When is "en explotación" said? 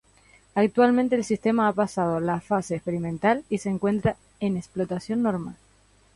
4.39-5.21